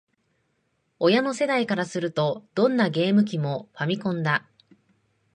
[0.97, 4.47] 親の世代からすると、どんなゲーム機も「ファミコン」だ